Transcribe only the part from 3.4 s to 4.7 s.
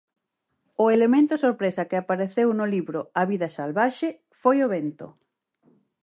salvaxe' foi